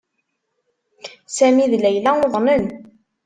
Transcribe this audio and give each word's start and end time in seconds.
Sami 1.35 1.65
d 1.71 1.73
Layla 1.81 2.11
uḍnen. 2.25 2.65